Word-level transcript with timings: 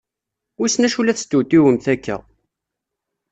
Wissen 0.59 0.85
acu 0.87 1.01
la 1.03 1.15
testewtiwemt 1.17 1.85
akka! 1.93 2.15